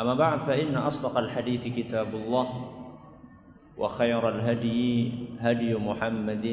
[0.00, 2.48] أما بعد فإن أصدق الحديث كتاب الله
[3.76, 6.46] وخير الهدي هدي محمد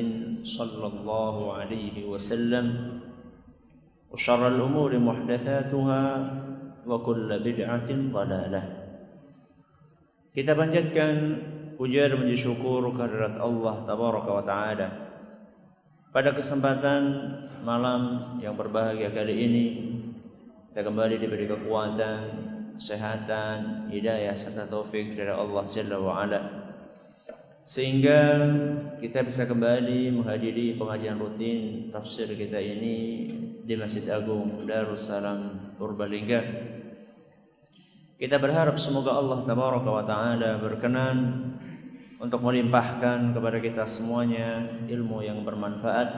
[0.43, 2.65] صلى الله عليه وسلم
[4.11, 6.03] وشر الأمور محدثاتها
[6.87, 8.63] وكل بدعة ضلالة.
[10.35, 11.17] كتابا جد كان
[11.79, 14.89] أجير من شكور كررت الله تبارك وتعالى
[16.07, 17.03] Pada kesempatan
[17.61, 18.01] malam
[18.41, 19.65] yang berbahagia kali ini,
[20.71, 22.46] kita kembali diberi kekuatan,
[22.77, 26.41] kesehatan, hidayah serta taufik dari Allah Jalla wa Ala.
[27.67, 28.21] Sehingga
[29.03, 33.27] kita bisa kembali menghadiri pengajian rutin tafsir kita ini
[33.67, 36.41] di Masjid Agung Darussalam Purbalingga.
[38.17, 41.17] Kita berharap semoga Allah Tabaraka wa Taala berkenan
[42.17, 46.09] untuk melimpahkan kepada kita semuanya ilmu yang bermanfaat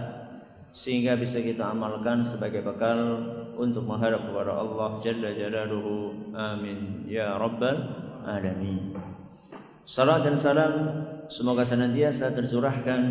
[0.72, 3.00] sehingga bisa kita amalkan sebagai bekal
[3.60, 6.32] untuk menghadap kepada Allah Jalla Jalaluhu.
[6.32, 7.76] Amin ya rabbal
[8.24, 8.96] alamin.
[9.84, 10.74] Salam dan salam
[11.28, 13.02] semoga senantiasa tercurahkan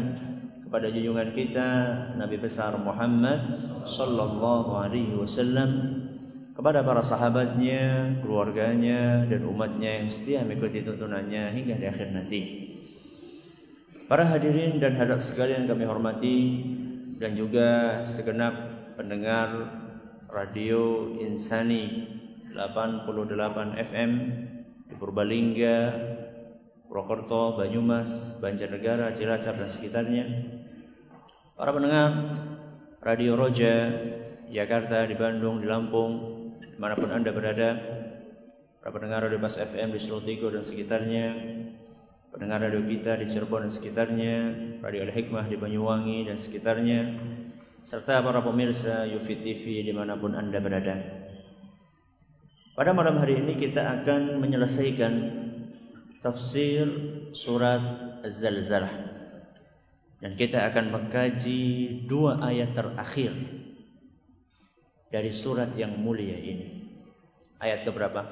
[0.65, 1.69] kepada junjungan kita
[2.17, 6.01] Nabi besar Muhammad sallallahu alaihi wasallam
[6.57, 12.41] kepada para sahabatnya, keluarganya dan umatnya yang setia mengikuti tuntunannya hingga di akhir nanti.
[14.11, 16.39] Para hadirin dan hadirat sekalian kami hormati
[17.23, 18.55] dan juga segenap
[18.99, 19.87] pendengar
[20.29, 22.05] Radio Insani
[22.53, 24.11] 88 FM
[24.85, 25.79] di Purbalingga,
[26.85, 30.25] Purwokerto, Banyumas, Banjarnegara, Cilacap dan sekitarnya.
[31.57, 32.11] Para pendengar
[33.01, 33.89] Radio Roja
[34.53, 36.13] Jakarta, di Bandung, di Lampung,
[36.61, 37.81] di mana pun Anda berada.
[38.85, 41.27] Para pendengar Radio Bas FM di Selotigo dan sekitarnya.
[42.29, 44.37] Pendengar radio kita di Cirebon dan sekitarnya,
[44.85, 47.01] Radio Al Hikmah di Banyuwangi dan sekitarnya,
[47.88, 50.96] serta para pemirsa Yufi TV dimanapun Anda berada.
[52.74, 55.14] Pada malam hari ini kita akan menyelesaikan
[56.24, 56.88] tafsir
[57.36, 57.82] surat
[58.26, 59.14] Az-Zalzalah.
[60.24, 61.62] Dan kita akan mengkaji
[62.08, 63.36] dua ayat terakhir
[65.12, 66.88] dari surat yang mulia ini.
[67.60, 68.24] Ayat keberapa?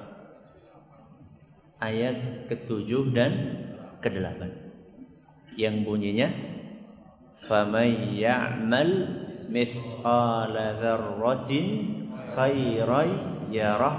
[1.83, 3.31] Ayat ketujuh dan
[3.99, 4.55] kedelapan.
[5.59, 6.29] Yang bunyinya
[7.49, 8.89] فَمَنْ يَعْمَلْ
[9.50, 11.52] مِثْقَالَ ذَرَّةٍ
[12.36, 13.02] خَيْرًا
[13.50, 13.96] يَرَهُ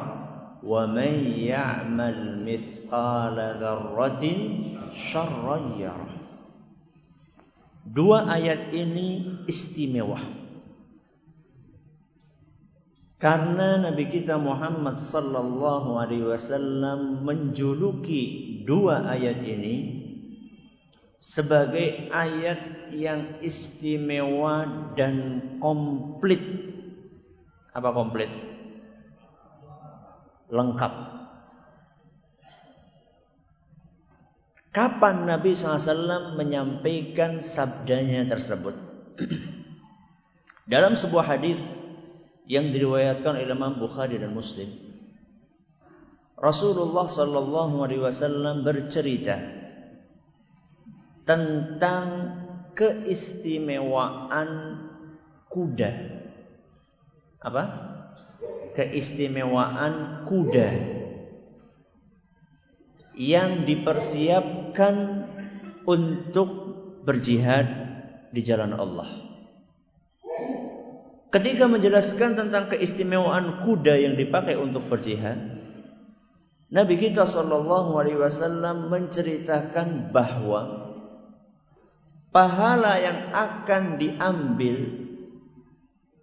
[0.63, 4.23] وَمَنْ يَعْمَلْ مِثْقَالَ ذَرَّةٍ
[5.11, 6.17] شَرًّا يَرَهُ
[7.87, 10.19] Dua ayat ini istimewa.
[13.17, 19.96] Karena Nabi kita Muhammad sallallahu alaihi wasallam menjuluki dua ayat ini
[21.17, 26.41] sebagai ayat yang istimewa dan komplit.
[27.73, 28.29] Apa komplit?
[30.53, 30.93] Lengkap.
[34.71, 38.77] Kapan Nabi SAW menyampaikan sabdanya tersebut?
[40.71, 41.57] Dalam sebuah hadis
[42.45, 44.69] yang diriwayatkan oleh Imam Bukhari dan Muslim.
[46.37, 49.56] Rasulullah sallallahu alaihi wasallam bercerita
[51.27, 52.07] tentang
[52.71, 54.49] keistimewaan
[55.51, 55.91] kuda.
[57.43, 57.63] Apa?
[58.73, 60.69] Keistimewaan kuda
[63.17, 64.95] yang dipersiapkan
[65.83, 66.49] untuk
[67.03, 67.65] berjihad
[68.31, 69.09] di jalan Allah.
[71.27, 75.59] Ketika menjelaskan tentang keistimewaan kuda yang dipakai untuk berjihad,
[76.71, 80.86] Nabi kita Shallallahu Alaihi Wasallam menceritakan bahwa
[82.37, 84.77] pahala yang akan diambil,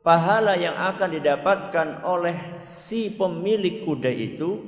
[0.07, 2.39] pahala yang akan didapatkan oleh
[2.71, 4.63] si pemilik kuda itu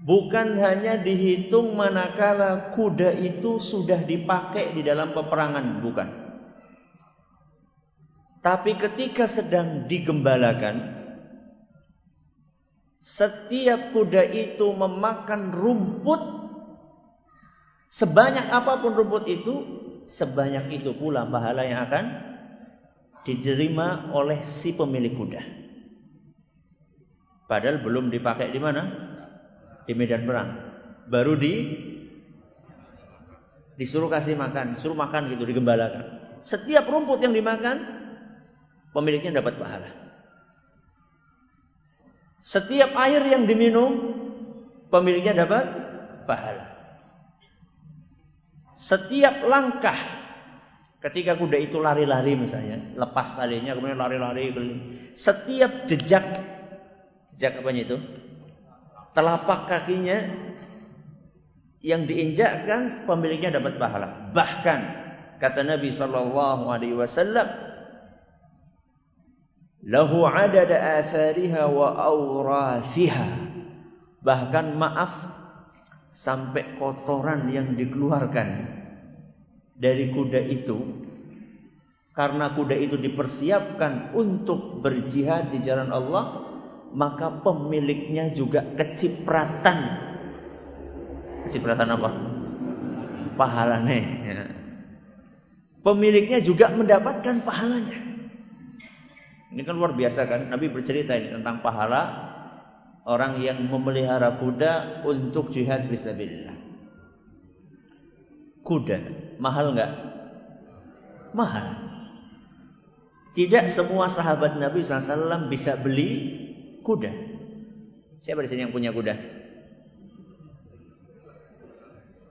[0.00, 6.08] bukan hanya dihitung manakala kuda itu sudah dipakai di dalam peperangan, bukan.
[8.40, 10.96] Tapi ketika sedang digembalakan,
[13.04, 16.40] setiap kuda itu memakan rumput
[17.92, 19.79] sebanyak apa pun rumput itu,
[20.16, 22.04] sebanyak itu pula pahala yang akan
[23.22, 25.42] diterima oleh si pemilik kuda.
[27.50, 28.82] Padahal belum dipakai di mana?
[29.84, 30.50] Di medan perang.
[31.10, 31.66] Baru di
[33.74, 36.38] disuruh kasih makan, suruh makan gitu digembalakan.
[36.44, 37.80] Setiap rumput yang dimakan
[38.94, 39.90] pemiliknya dapat pahala.
[42.40, 43.92] Setiap air yang diminum,
[44.88, 45.64] pemiliknya dapat
[46.24, 46.69] pahala.
[48.80, 49.96] Setiap langkah
[51.04, 54.48] ketika kuda itu lari-lari misalnya, lepas talinya kemudian lari-lari
[55.12, 56.24] Setiap jejak
[57.36, 58.00] jejak apa itu?
[59.12, 60.16] Telapak kakinya
[61.84, 64.32] yang diinjakkan pemiliknya dapat pahala.
[64.32, 64.80] Bahkan
[65.40, 67.48] kata Nabi sallallahu alaihi wasallam
[69.84, 71.04] lahu adada
[71.68, 73.28] wa awrathiha
[74.20, 75.12] bahkan maaf
[76.10, 78.48] sampai kotoran yang dikeluarkan
[79.78, 80.78] dari kuda itu
[82.12, 86.50] karena kuda itu dipersiapkan untuk berjihad di jalan Allah
[86.90, 89.78] maka pemiliknya juga kecipratan
[91.46, 92.08] kecipratan apa
[93.38, 93.96] pahalanya
[94.26, 94.44] ya.
[95.86, 98.10] pemiliknya juga mendapatkan pahalanya
[99.50, 100.46] ini kan luar biasa kan?
[100.46, 102.29] Nabi bercerita ini tentang pahala
[103.04, 106.56] orang yang memelihara kuda untuk jihad fisabilillah.
[108.60, 108.98] Kuda
[109.40, 109.92] mahal nggak?
[111.32, 111.66] Mahal.
[113.32, 116.10] Tidak semua sahabat Nabi SAW bisa beli
[116.82, 117.12] kuda.
[118.20, 119.14] Siapa di sini yang punya kuda?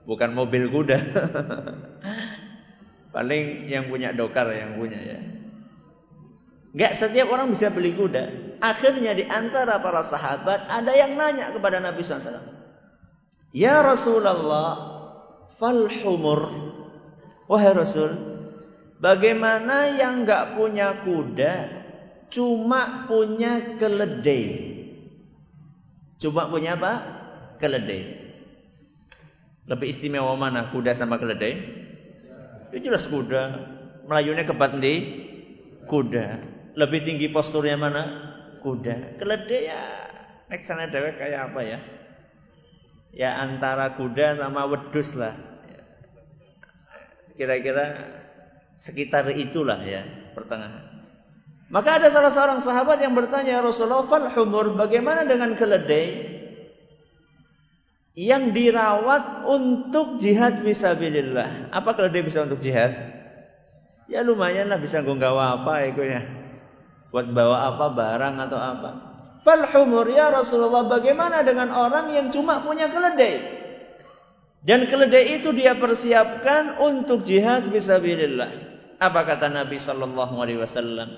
[0.06, 0.98] Bukan mobil kuda.
[3.14, 5.18] Paling yang punya dokar yang punya ya.
[6.70, 8.56] Gak setiap orang bisa beli kuda.
[8.62, 12.38] Akhirnya di antara para sahabat ada yang nanya kepada Nabi SAW.
[13.50, 14.70] Ya Rasulullah,
[15.58, 16.70] fal humur.
[17.50, 18.14] Wahai Rasul,
[19.02, 21.54] bagaimana yang gak punya kuda,
[22.30, 24.70] cuma punya keledai?
[26.22, 26.92] Cuma punya apa?
[27.58, 28.02] Keledai.
[29.66, 31.54] Lebih istimewa mana kuda sama keledai?
[32.70, 33.42] Itu jelas kuda.
[34.06, 34.46] Melayunya
[34.78, 34.94] di
[35.90, 36.49] kuda.
[36.78, 38.02] Lebih tinggi posturnya mana?
[38.60, 39.18] Kuda.
[39.18, 39.80] Keledai ya
[40.50, 41.78] nek sana dewek kayak apa ya?
[43.10, 45.34] Ya antara kuda sama wedus lah.
[47.34, 47.96] Kira-kira
[48.78, 50.04] sekitar itulah ya
[50.36, 50.90] pertengahan.
[51.70, 56.28] Maka ada salah seorang sahabat yang bertanya ya Rasulullah fal humur bagaimana dengan keledai
[58.18, 61.70] yang dirawat untuk jihad fisabilillah.
[61.70, 62.92] Apa keledai bisa untuk jihad?
[64.10, 66.39] Ya lumayan lah bisa nggawa apa itu ya
[67.10, 68.90] buat bawa apa barang atau apa.
[69.42, 73.60] Fal humur ya Rasulullah bagaimana dengan orang yang cuma punya keledai?
[74.60, 78.50] Dan keledai itu dia persiapkan untuk jihad fisabilillah.
[79.00, 81.08] Apa kata Nabi sallallahu alaihi wasallam?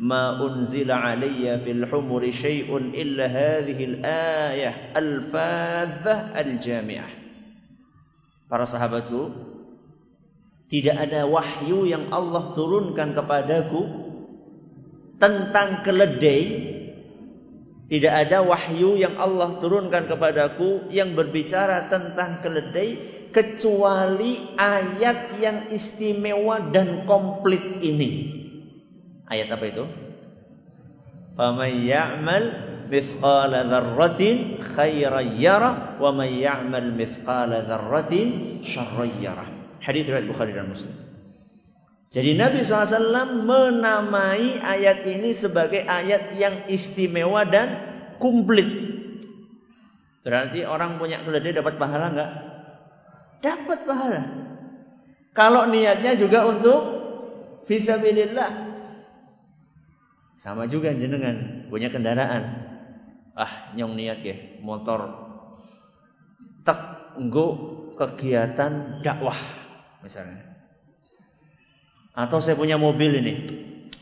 [0.00, 7.10] Ma unzila alayya fil humuri syai'un illa hadhihi al-ayah al-fadhah al-jami'ah.
[8.48, 9.32] Para sahabatku,
[10.68, 13.99] tidak ada wahyu yang Allah turunkan kepadaku
[15.20, 16.70] tentang keledai
[17.90, 26.70] tidak ada wahyu yang Allah turunkan kepadaku yang berbicara tentang keledai kecuali ayat yang istimewa
[26.70, 28.10] dan komplit ini.
[29.26, 29.84] Ayat apa itu?
[31.90, 32.46] Ya'mal
[32.90, 39.46] mithqala dzarratin khairan yara wa man ya'mal mithqala dzarratin syarran yara.
[39.82, 41.09] Hadis riwayat Bukhari dan Muslim.
[42.10, 47.68] Jadi Nabi SAW menamai ayat ini sebagai ayat yang istimewa dan
[48.18, 48.66] komplit.
[50.26, 52.32] Berarti orang punya keledai dapat pahala enggak?
[53.40, 54.22] Dapat pahala.
[55.30, 56.80] Kalau niatnya juga untuk
[57.70, 58.74] visabilillah.
[60.34, 62.42] Sama juga jenengan punya kendaraan.
[63.38, 65.30] Ah, nyong niat ke motor
[66.66, 67.14] tak
[67.96, 69.38] kegiatan dakwah
[70.02, 70.49] misalnya
[72.14, 73.34] Atau saya punya mobil ini.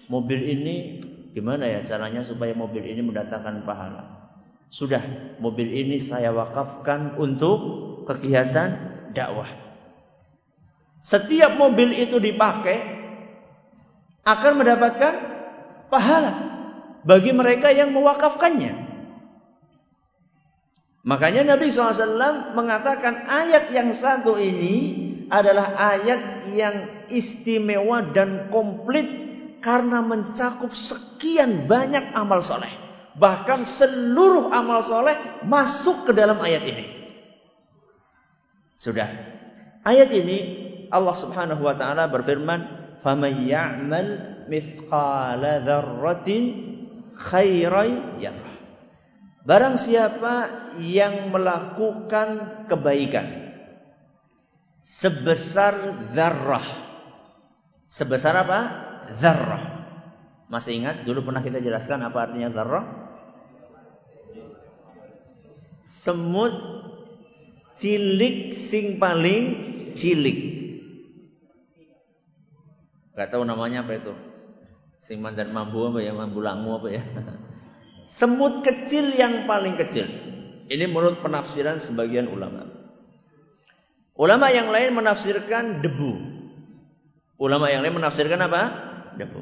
[0.09, 0.77] Mobil ini
[1.37, 4.33] gimana ya caranya supaya mobil ini mendatangkan pahala?
[4.69, 5.00] Sudah,
[5.41, 7.59] mobil ini saya wakafkan untuk
[8.05, 8.69] kegiatan
[9.17, 9.49] dakwah.
[11.00, 12.99] Setiap mobil itu dipakai
[14.29, 15.15] akan mendapatkan
[15.88, 16.33] pahala
[17.07, 18.88] bagi mereka yang mewakafkannya.
[21.09, 29.07] Makanya Nabi SAW mengatakan ayat yang satu ini adalah ayat yang istimewa dan komplit
[29.61, 32.71] karena mencakup sekian banyak amal soleh.
[33.19, 36.85] Bahkan seluruh amal soleh masuk ke dalam ayat ini.
[38.79, 39.11] Sudah.
[39.83, 40.39] Ayat ini
[40.89, 42.61] Allah Subhanahu wa taala berfirman,
[43.03, 44.11] "Faman ya'mal
[44.47, 46.43] mithqala dzarratin
[47.19, 48.57] khairan yarah."
[49.43, 50.35] Barang siapa
[50.79, 53.48] yang melakukan kebaikan
[54.88, 56.68] sebesar zarrah.
[57.88, 58.61] Sebesar apa?
[59.21, 59.64] Zarrah.
[60.49, 62.85] Masih ingat dulu pernah kita jelaskan apa artinya zarrah?
[65.85, 66.52] Semut
[67.76, 69.45] cilik sing paling
[69.92, 70.40] cilik.
[73.16, 74.14] Gak tahu namanya apa itu.
[74.99, 77.02] Sing mandan mambu apa ya, mambu langu apa ya.
[78.18, 80.09] Semut kecil yang paling kecil.
[80.68, 82.78] Ini menurut penafsiran sebagian ulama.
[84.19, 86.13] Ulama yang lain menafsirkan debu.
[87.39, 88.63] Ulama yang lain menafsirkan apa?
[89.15, 89.39] Debu.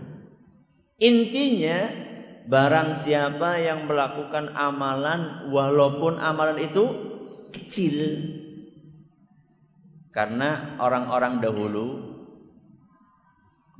[1.00, 1.88] Intinya
[2.44, 6.84] barang siapa yang melakukan amalan walaupun amalan itu
[7.56, 7.96] kecil.
[10.12, 12.16] Karena orang-orang dahulu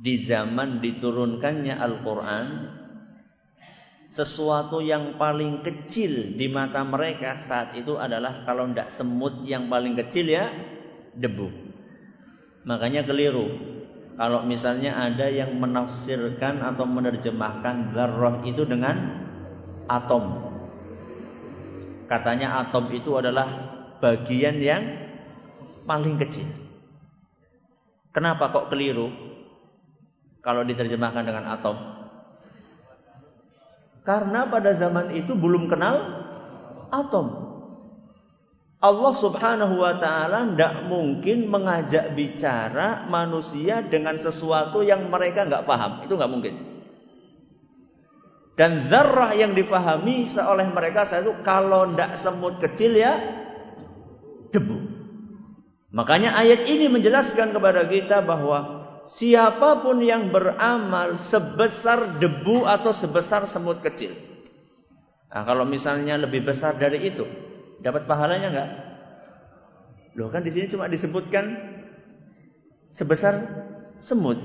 [0.01, 2.47] di zaman diturunkannya Al-Qur'an
[4.07, 9.97] sesuatu yang paling kecil di mata mereka saat itu adalah kalau tidak semut yang paling
[9.97, 10.76] kecil ya
[11.17, 11.49] debu.
[12.63, 13.47] Makanya keliru.
[14.17, 18.95] Kalau misalnya ada yang menafsirkan atau menerjemahkan zarrah itu dengan
[19.85, 20.49] atom.
[22.09, 23.45] Katanya atom itu adalah
[24.01, 24.83] bagian yang
[25.85, 26.49] paling kecil.
[28.09, 29.13] Kenapa kok keliru?
[30.41, 31.77] Kalau diterjemahkan dengan atom.
[34.01, 35.99] Karena pada zaman itu belum kenal
[36.89, 37.46] atom.
[38.77, 46.05] Allah Subhanahu wa taala tidak mungkin mengajak bicara manusia dengan sesuatu yang mereka nggak paham.
[46.05, 46.55] Itu nggak mungkin.
[48.57, 53.17] Dan zarrah yang difahami oleh mereka saat itu kalau tidak semut kecil ya
[54.53, 54.77] debu.
[55.93, 63.49] Makanya ayat ini menjelaskan kepada kita bahwa siapa pun yang beramal sebesar debu atau sebesar
[63.49, 64.13] semut kecil.
[65.33, 67.25] Nah, kalau misalnya lebih besar dari itu,
[67.81, 68.69] Dapat pahalanya enggak?
[70.17, 71.45] Loh kan di sini cuma disebutkan
[72.89, 73.37] sebesar
[74.01, 74.39] semut.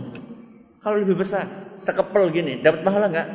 [0.82, 3.28] Kalau lebih besar, sekepel gini, dapat pahala enggak?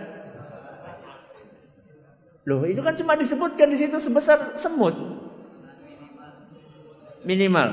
[2.47, 4.95] Loh, itu kan cuma disebutkan di situ sebesar semut.
[7.27, 7.69] Minimal.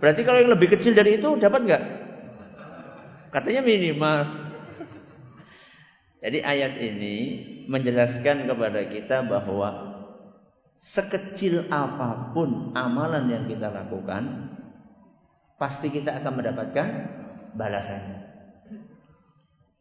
[0.00, 1.82] Berarti kalau yang lebih kecil dari itu dapat enggak?
[3.32, 4.18] Katanya minimal.
[6.22, 7.16] Jadi ayat ini
[7.66, 9.91] menjelaskan kepada kita bahwa
[10.82, 14.50] sekecil apa pun amalan yang kita lakukan,
[15.54, 16.88] pasti kita akan mendapatkan
[17.54, 18.18] balasannya.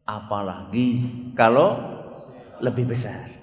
[0.06, 0.88] Apalagi
[1.34, 1.74] kalau
[2.62, 3.34] lebih besar.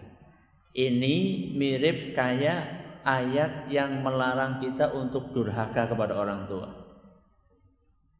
[0.78, 2.62] Ini mirip kayak
[3.02, 6.70] ayat yang melarang kita untuk durhaka kepada orang tua.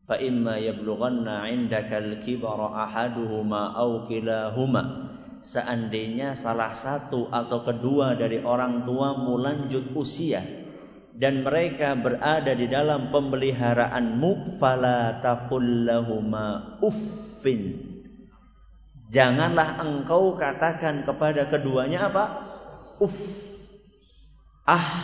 [0.08, 5.07] Fa imma yablughanna 'indakal kibara ahaduhuma aw kilahuma
[5.42, 10.42] seandainya salah satu atau kedua dari orang tua lanjut usia
[11.18, 17.90] dan mereka berada di dalam pemeliharaanmu fala taqullahuma uffin.
[19.10, 22.24] Janganlah engkau katakan kepada keduanya apa?
[23.02, 23.18] Uff.
[24.62, 24.94] Ah.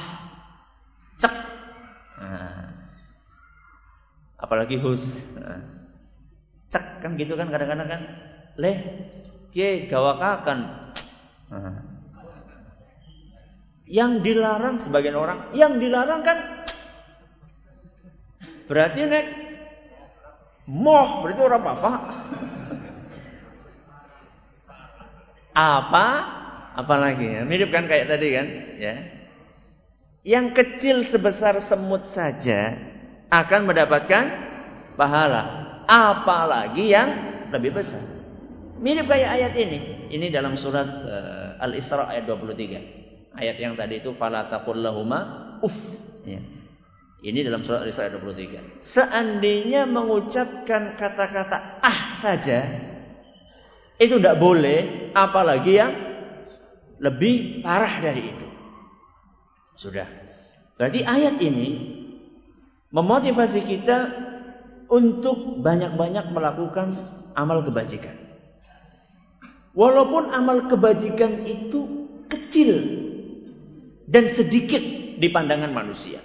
[1.18, 1.34] Cek.
[2.20, 2.68] Nah.
[4.38, 5.24] apalagi hus.
[5.34, 5.62] Nah.
[6.68, 8.02] cek kan gitu kan kadang-kadang kan.
[8.54, 8.76] Leh
[9.54, 10.90] Kiai gawakakan.
[13.86, 16.66] Yang dilarang sebagian orang, yang dilarang kan
[18.66, 19.26] berarti nek
[20.66, 21.92] moh berarti orang apa?
[25.54, 26.06] apa?
[26.74, 27.42] Apalagi ya?
[27.46, 28.46] Mirip kan kayak tadi kan,
[28.82, 28.94] ya.
[30.26, 32.74] Yang kecil sebesar semut saja
[33.30, 34.24] akan mendapatkan
[34.98, 35.42] pahala,
[35.86, 37.08] apalagi yang
[37.54, 38.13] lebih besar.
[38.84, 40.12] Mirip kayak ayat ini.
[40.12, 43.32] Ini dalam surat uh, Al-Isra ayat 23.
[43.32, 45.20] Ayat yang tadi itu fala taqullahuma
[45.64, 45.72] uff.
[46.28, 46.44] Ya.
[47.24, 48.84] Ini dalam surat Al-Isra 23.
[48.84, 52.60] Seandainya mengucapkan kata-kata ah saja,
[53.96, 55.92] itu tidak boleh, apalagi yang
[57.00, 58.46] lebih parah dari itu.
[59.80, 60.06] Sudah.
[60.76, 61.68] Berarti ayat ini
[62.92, 63.98] memotivasi kita
[64.92, 66.92] untuk banyak-banyak melakukan
[67.32, 68.23] amal kebajikan.
[69.74, 72.70] Walaupun amal kebajikan itu kecil
[74.06, 74.80] dan sedikit
[75.18, 76.22] di pandangan manusia.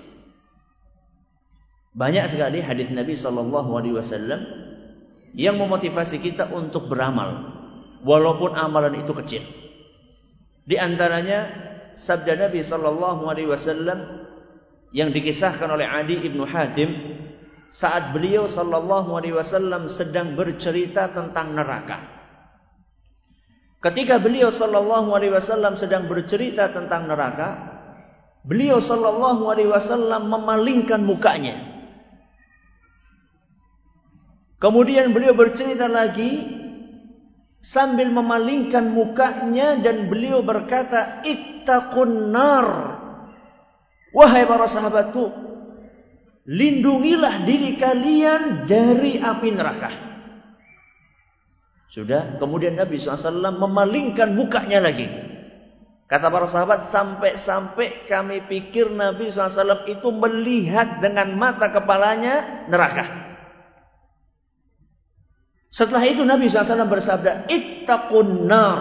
[1.97, 4.41] Banyak sekali hadis Nabi Shallallahu Alaihi Wasallam
[5.33, 7.49] yang memotivasi kita untuk beramal,
[8.05, 9.43] walaupun amalan itu kecil.
[10.69, 11.49] Di antaranya
[11.97, 14.29] sabda Nabi Shallallahu Alaihi Wasallam
[14.93, 16.89] yang dikisahkan oleh Adi ibnu Hatim
[17.73, 22.18] saat beliau Shallallahu Alaihi Wasallam sedang bercerita tentang neraka.
[23.79, 27.55] Ketika beliau Shallallahu Alaihi Wasallam sedang bercerita tentang neraka,
[28.43, 31.69] beliau Shallallahu Alaihi Wasallam memalingkan mukanya
[34.59, 36.43] Kemudian beliau bercerita lagi
[37.63, 42.67] sambil memalingkan mukanya dan beliau berkata, "Ittaqun nar."
[44.11, 45.31] Wahai para sahabatku,
[46.43, 49.89] lindungilah diri kalian dari api neraka.
[51.89, 55.09] Sudah, kemudian Nabi SAW memalingkan mukanya lagi.
[56.05, 63.05] Kata para sahabat, sampai-sampai kami pikir Nabi SAW itu melihat dengan mata kepalanya neraka.
[65.69, 68.79] Setelah itu Nabi SAW bersabda, Ittaqun nar.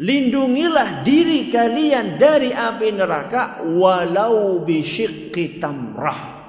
[0.00, 6.39] Lindungilah diri kalian dari api neraka walau bisyikki tamrah.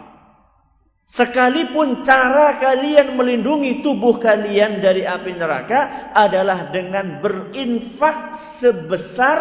[1.12, 8.32] Sekalipun cara kalian melindungi tubuh kalian dari api neraka adalah dengan berinfak
[8.64, 9.38] sebesar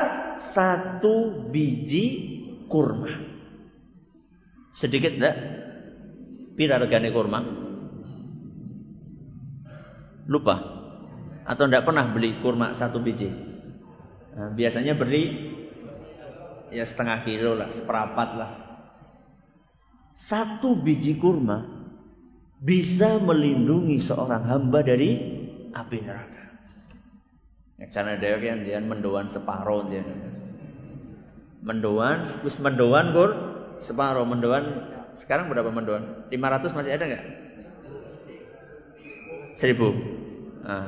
[0.50, 2.07] satu biji
[2.67, 3.15] kurma.
[4.75, 5.37] Sedikit enggak?
[6.59, 7.39] Pira regane kurma?
[10.26, 10.56] Lupa.
[11.47, 13.30] Atau tidak pernah beli kurma satu biji.
[14.35, 15.54] Nah, biasanya beli
[16.75, 18.70] ya setengah kilo lah, seperapat lah.
[20.21, 21.65] Satu biji kurma
[22.61, 25.17] bisa melindungi seorang hamba dari
[25.73, 26.45] api neraka.
[27.89, 30.04] Cara dia kan dia mendoan separuh dia.
[31.65, 33.30] Mendoan, wis mendoan kur
[33.80, 34.93] separuh mendoan.
[35.17, 36.28] Sekarang berapa mendoan?
[36.28, 37.25] 500 masih ada nggak?
[39.56, 39.91] Seribu.
[40.61, 40.87] Nah,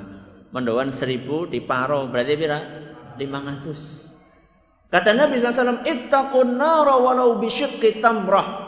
[0.53, 2.37] mendoan seribu di paro berarti?
[3.17, 4.13] Lima ratus.
[4.93, 8.62] Kata Nabi SAW, Ittaqun nara walau bisyikki tamrah.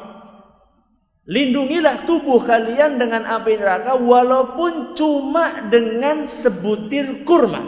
[1.25, 7.65] Lindungilah tubuh kalian dengan api neraka walaupun cuma dengan sebutir kurma.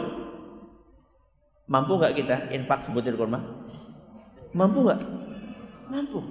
[1.65, 3.41] Mampu nggak kita infak sebutir kurma?
[4.53, 5.01] Mampu nggak?
[5.89, 6.21] Mampu.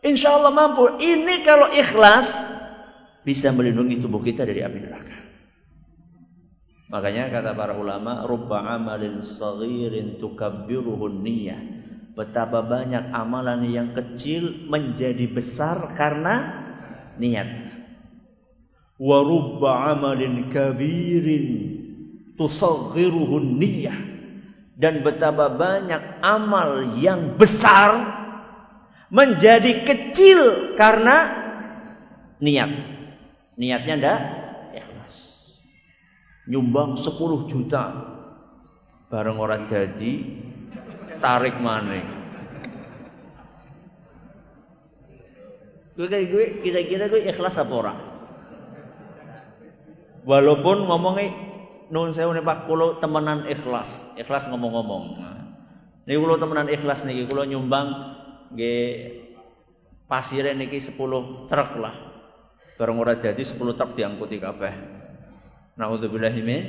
[0.00, 0.88] Insya Allah mampu.
[0.96, 2.26] Ini kalau ikhlas
[3.28, 5.16] bisa melindungi tubuh kita dari api neraka.
[6.88, 11.77] Makanya kata para ulama, rubba amalin saghirin tukabbiruhun niyah.
[12.18, 16.66] Betapa banyak amalan yang kecil menjadi besar karena
[17.14, 17.46] niat.
[18.98, 21.46] Wa rubba amalin kabirin
[22.34, 23.98] tusaghiruhun niyah.
[24.74, 28.02] Dan betapa banyak amal yang besar
[29.14, 31.16] menjadi kecil karena
[32.42, 32.70] niat.
[33.54, 34.20] Niatnya ndak
[34.74, 35.14] ikhlas.
[36.50, 37.84] Nyumbang 10 juta.
[39.06, 40.47] Bareng orang jadi
[41.18, 42.06] tarik maning.
[45.98, 47.94] Gue kayak gue kira-kira gue ikhlas apa ora?
[50.22, 51.34] Walaupun ngomongnya
[51.90, 55.18] nun saya Pak kulo temenan ikhlas, ikhlas ngomong-ngomong.
[56.06, 58.14] Nih kulo temenan ikhlas nih kulo nyumbang
[58.54, 58.74] ge
[60.06, 60.94] pasire niki 10
[61.50, 61.94] truk lah.
[62.78, 64.74] Barang ora jadi 10 truk diangkuti kabeh.
[65.74, 66.62] Nauzubillahi min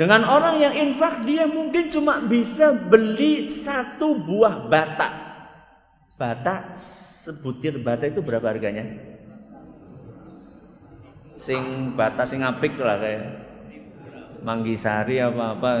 [0.00, 5.08] dengan orang yang infak dia mungkin cuma bisa beli satu buah bata.
[6.16, 6.72] Bata
[7.20, 8.96] sebutir bata itu berapa harganya?
[11.36, 13.24] Sing bata sing apik lah kayak
[14.40, 15.72] Manggisari apa-apa.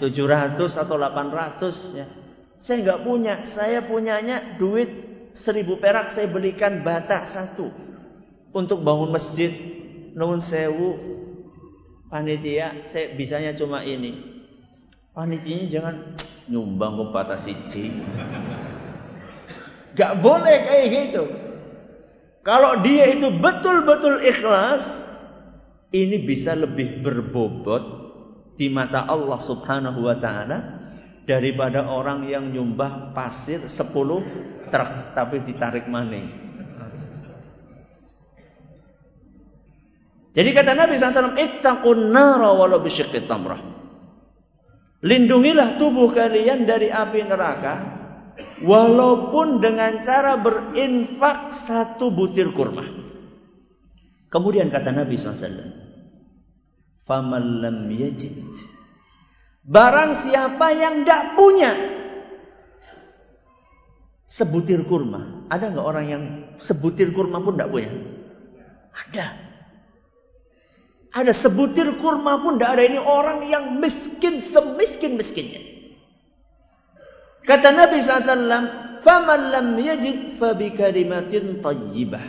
[0.00, 2.08] 700 atau 800 ya.
[2.56, 4.88] Saya nggak punya, saya punyanya duit
[5.36, 7.68] seribu perak saya belikan bata satu
[8.56, 9.52] untuk bangun masjid
[10.16, 11.19] nun sewu
[12.10, 14.42] panitia saya bisanya cuma ini.
[15.14, 15.94] Panitianya jangan
[16.50, 17.94] nyumbang ke bata siji.
[19.94, 21.24] Gak boleh kayak gitu.
[22.46, 24.82] Kalau dia itu betul-betul ikhlas
[25.90, 27.82] ini bisa lebih berbobot
[28.54, 30.58] di mata Allah Subhanahu wa taala
[31.26, 36.49] daripada orang yang nyumbah pasir 10 truk tapi ditarik maning.
[40.30, 43.58] Jadi kata Nabi SAW, Ittaqun nara walau bisyiqqit tamrah.
[45.00, 47.74] Lindungilah tubuh kalian dari api neraka
[48.60, 52.84] walaupun dengan cara berinfak satu butir kurma.
[54.30, 55.90] Kemudian kata Nabi SAW,
[57.02, 58.38] Faman yajid
[59.66, 61.72] Barang siapa yang tidak punya
[64.30, 65.50] sebutir kurma.
[65.50, 66.22] Ada nggak orang yang
[66.62, 67.90] sebutir kurma pun tidak punya?
[68.94, 69.49] Ada.
[71.15, 72.83] Ada sebutir kurma pun tidak ada.
[72.83, 75.61] Ini orang yang miskin semiskin-miskinnya.
[77.45, 82.23] Kata Nabi SAW, فَمَنْ لَمْ يَجِدْ فَبِكَلِمَةٍ طَيِّبَةٍ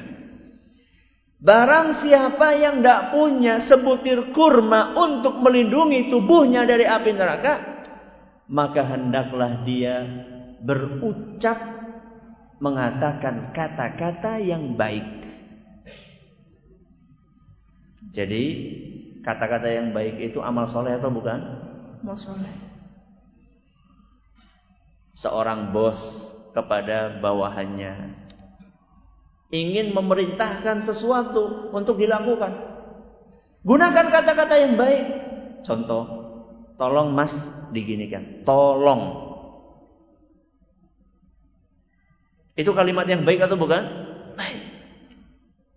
[1.37, 7.85] Barang siapa yang tidak punya sebutir kurma untuk melindungi tubuhnya dari api neraka,
[8.49, 10.01] maka hendaklah dia
[10.65, 11.61] berucap
[12.57, 15.20] mengatakan kata-kata yang baik.
[18.12, 18.44] Jadi
[19.24, 21.40] kata-kata yang baik itu amal soleh atau bukan?
[22.04, 22.52] Amal soleh.
[25.16, 28.22] Seorang bos kepada bawahannya
[29.52, 32.52] ingin memerintahkan sesuatu untuk dilakukan.
[33.64, 35.06] Gunakan kata-kata yang baik.
[35.62, 36.04] Contoh,
[36.80, 37.32] tolong mas
[37.72, 38.44] diginikan.
[38.48, 39.32] Tolong.
[42.60, 43.84] Itu kalimat yang baik atau bukan?
[44.36, 44.60] Baik.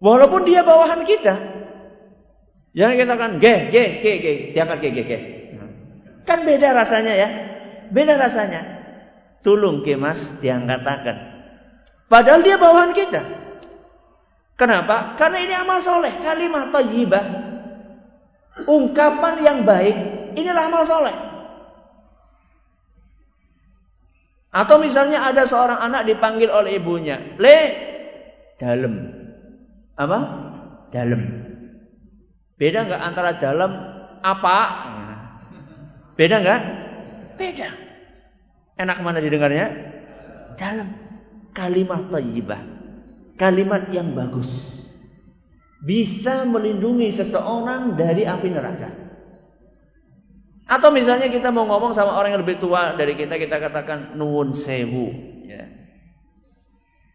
[0.03, 1.64] Walaupun dia bawahan kita.
[2.75, 4.33] Jangan kita kan ge, ge, ge, ge.
[4.51, 5.19] Diangkat ge, ge, ge.
[6.27, 7.29] Kan beda rasanya ya.
[7.95, 8.61] Beda rasanya.
[9.47, 11.17] Tulung ke mas diangkatakan.
[12.11, 13.23] Padahal dia bawahan kita.
[14.59, 15.15] Kenapa?
[15.15, 16.19] Karena ini amal soleh.
[16.19, 17.25] Kalimat toyibah.
[18.67, 19.97] Ungkapan yang baik.
[20.35, 21.15] Inilah amal soleh.
[24.55, 27.39] Atau misalnya ada seorang anak dipanggil oleh ibunya.
[27.39, 27.59] Le.
[28.59, 28.95] Dalam.
[29.99, 30.19] Apa?
[30.95, 31.44] Dalam.
[32.55, 33.71] Beda nggak antara dalam
[34.23, 34.59] apa?
[36.15, 36.61] Beda nggak?
[37.35, 37.69] Beda.
[38.79, 39.67] Enak mana didengarnya?
[40.55, 40.89] Dalam.
[41.55, 42.75] Kalimat toyibah
[43.35, 44.49] kalimat yang bagus
[45.85, 48.89] bisa melindungi seseorang dari api neraka.
[50.65, 54.57] Atau misalnya kita mau ngomong sama orang yang lebih tua dari kita, kita katakan nuwun
[54.57, 55.13] sewu.
[55.45, 55.69] Ya.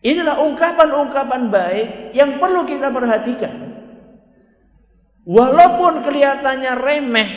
[0.06, 3.56] Inilah ungkapan-ungkapan baik yang perlu kita perhatikan.
[5.30, 7.30] Walaupun kelihatannya remeh,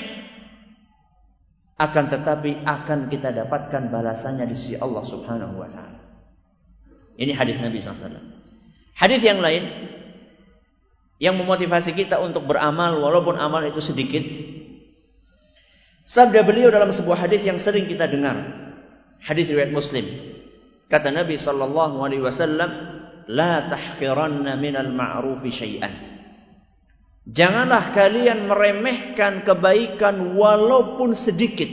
[1.76, 6.00] akan tetapi akan kita dapatkan balasannya di sisi Allah Subhanahu wa taala.
[7.20, 8.16] Ini hadis Nabi SAW.
[8.96, 9.68] Hadis yang lain
[11.20, 14.24] yang memotivasi kita untuk beramal walaupun amal itu sedikit.
[16.08, 18.40] Sabda beliau dalam sebuah hadis yang sering kita dengar.
[19.20, 20.08] Hadis riwayat Muslim.
[20.88, 22.70] Kata Nabi sallallahu alaihi wasallam,
[23.28, 26.11] "La tahqiranna minal ma'rufi syai'an."
[27.22, 31.70] Janganlah kalian meremehkan kebaikan walaupun sedikit.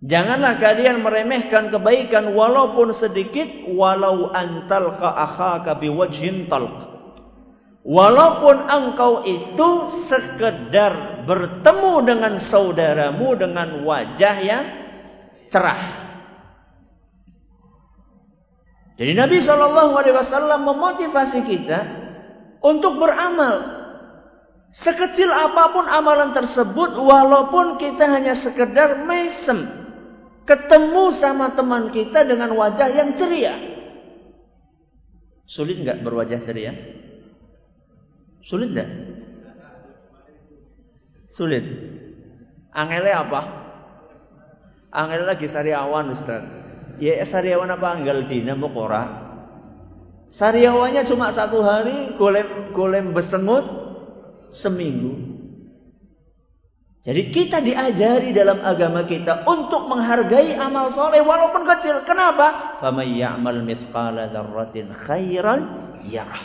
[0.00, 6.88] Janganlah kalian meremehkan kebaikan walaupun sedikit walau antal ka akhaka biwajhin talq.
[7.84, 9.68] Walaupun engkau itu
[10.08, 14.64] sekedar bertemu dengan saudaramu dengan wajah yang
[15.52, 16.08] cerah.
[19.00, 21.80] Jadi Nabi Shallallahu Alaihi Wasallam memotivasi kita
[22.60, 23.79] untuk beramal.
[24.70, 29.66] Sekecil apa pun amalan tersebut, walaupun kita hanya sekedar mesem,
[30.46, 33.58] ketemu sama teman kita dengan wajah yang ceria.
[35.42, 36.70] Sulit nggak berwajah ceria?
[38.46, 38.90] Sulit nggak?
[41.34, 41.66] Sulit.
[42.70, 43.40] Angelnya apa?
[44.94, 46.46] Angelnya lagi sariawan Ustaz.
[47.02, 49.34] Ya sariawan apa angel dina mokora?
[50.30, 53.89] Sariawannya cuma satu hari, golem golem besengut
[54.49, 55.35] seminggu.
[57.05, 62.01] Jadi kita diajari dalam agama kita untuk menghargai amal soleh walaupun kecil.
[62.01, 62.81] Kenapa?
[62.81, 65.55] فَمَنْ يَعْمَلْ مِثْقَالَ ذَرَّةٍ خَيْرًا
[66.01, 66.43] يَرَهُ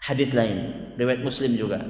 [0.00, 0.58] Hadis lain,
[0.96, 1.82] riwayat Muslim juga.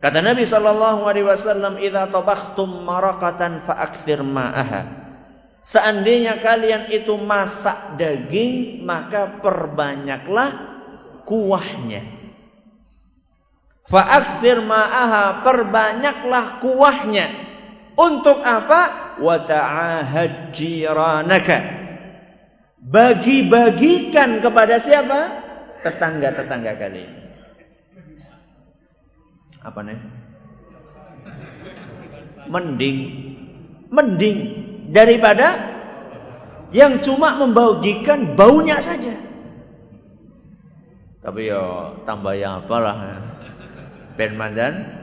[0.00, 5.04] Kata Nabi sallallahu alaihi wasallam, "Idza tabakhtum maraqatan fa'akthir ma'aha."
[5.64, 10.48] Seandainya kalian itu masak daging, maka perbanyaklah
[11.28, 12.17] kuahnya.
[13.89, 17.27] Fa'aksir ma'aha perbanyaklah kuahnya.
[17.97, 19.17] Untuk apa?
[19.19, 21.57] Wa ta'ahad jiranaka.
[22.79, 25.19] Bagi-bagikan kepada siapa?
[25.83, 27.11] Tetangga-tetangga kalian.
[29.59, 29.99] Apa nih?
[32.49, 32.97] Mending
[33.89, 34.37] mending
[34.93, 35.77] daripada
[36.69, 39.17] yang cuma membagikan baunya saja.
[41.19, 43.28] Tapi ya tambah yang apalah.
[44.19, 44.99] Ben mandan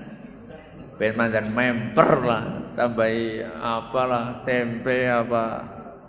[1.00, 2.44] ben mandan memper lah,
[2.76, 3.08] tambah
[3.56, 5.44] apalah tempe apa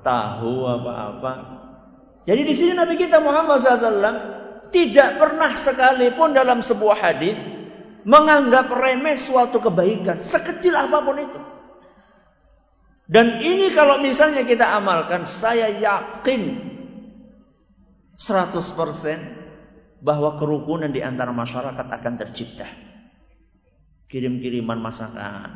[0.04, 1.34] tahu apa-apa.
[2.28, 4.20] Jadi di sini Nabi kita Muhammad SAW
[4.76, 7.40] tidak pernah sekalipun dalam sebuah hadis
[8.04, 11.40] menganggap remeh suatu kebaikan sekecil apa pun itu.
[13.08, 16.60] Dan ini kalau misalnya kita amalkan, saya yakin
[18.20, 22.87] 100% bahwa kerukunan di antara masyarakat akan tercipta.
[24.08, 25.52] Kirim-kiriman masakan.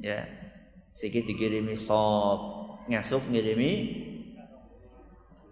[0.00, 0.24] Ya.
[0.96, 2.40] Sikit dikirimi sop,
[2.90, 3.72] ngasuk ngirimi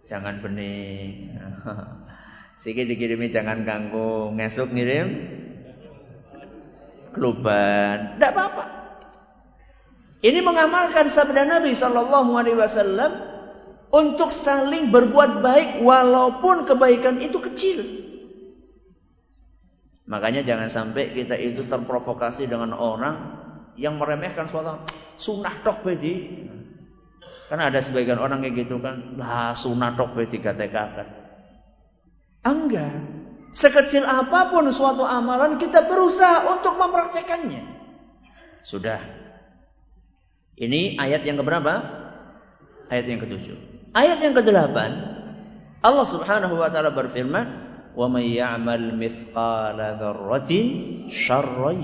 [0.08, 1.36] jangan bening.
[2.64, 5.08] Sikit dikirimi jangan kangkung, ngasuk ngirim
[7.14, 8.18] keluban.
[8.18, 8.64] Tidak apa-apa.
[10.18, 13.12] Ini mengamalkan sabda Nabi Shallallahu Alaihi Wasallam
[13.94, 17.78] untuk saling berbuat baik walaupun kebaikan itu kecil.
[20.08, 23.16] Makanya jangan sampai kita itu terprovokasi dengan orang
[23.76, 24.80] yang meremehkan suatu
[25.20, 26.48] sunnah tok bedi.
[27.48, 31.04] Karena ada sebagian orang kayak gitu kan, lah sunnah tok bedi katakan.
[32.40, 33.20] Enggak.
[33.52, 37.64] Sekecil apa pun suatu amalan kita berusaha untuk mempraktekannya.
[38.60, 39.00] Sudah
[40.58, 41.72] ini ayat yang keberapa?
[42.90, 43.56] Ayat yang ketujuh.
[43.94, 44.90] Ayat yang kedelapan,
[45.80, 47.67] Allah Subhanahu wa taala berfirman,
[47.98, 50.66] "Wa may ya'mal mithqala dzarratin
[51.10, 51.82] syarran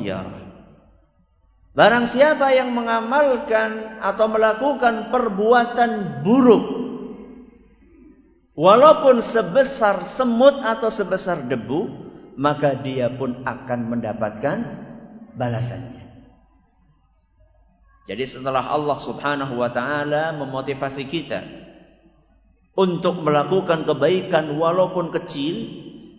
[1.74, 6.64] Barang siapa yang mengamalkan atau melakukan perbuatan buruk
[8.54, 11.90] walaupun sebesar semut atau sebesar debu,
[12.38, 14.58] maka dia pun akan mendapatkan
[15.34, 16.06] balasannya.
[18.06, 21.42] Jadi setelah Allah Subhanahu wa taala memotivasi kita
[22.78, 25.56] untuk melakukan kebaikan walaupun kecil,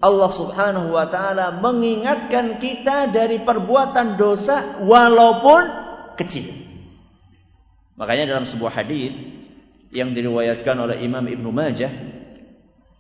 [0.04, 5.64] Allah Subhanahu wa taala mengingatkan kita dari perbuatan dosa walaupun
[6.20, 6.52] kecil.
[7.96, 9.16] Makanya dalam sebuah hadis
[9.96, 11.92] yang diriwayatkan oleh Imam Ibnu Majah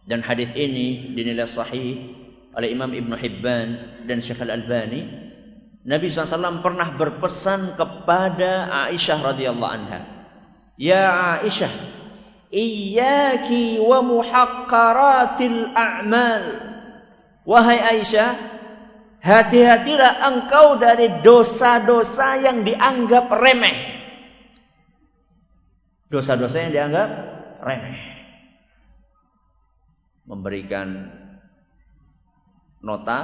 [0.07, 2.15] dan hadis ini dinilai sahih
[2.55, 3.67] oleh Imam Ibnu Hibban
[4.07, 5.25] dan Syekh Al-Albani
[5.85, 9.99] Nabi SAW pernah berpesan kepada Aisyah radhiyallahu anha.
[10.81, 11.69] Ya Aisyah,
[12.49, 16.43] iyyaki wa muhaqqaratil a'mal.
[17.45, 18.31] Wahai Aisyah,
[19.21, 23.77] hati-hatilah engkau dari dosa-dosa yang dianggap remeh.
[26.09, 27.09] Dosa-dosa yang dianggap
[27.61, 27.97] remeh.
[30.25, 31.13] Memberikan
[32.81, 33.19] nota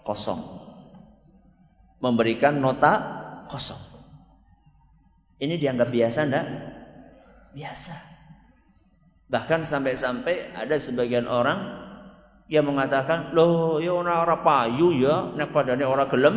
[0.00, 0.64] kosong
[2.04, 2.92] memberikan nota
[3.48, 3.80] kosong.
[5.40, 6.46] Ini dianggap biasa enggak?
[7.56, 7.96] Biasa.
[9.32, 11.83] Bahkan sampai-sampai ada sebagian orang
[12.48, 16.36] yang mengatakan, "Loh, ya ora ora payu ya, nek padane ora gelem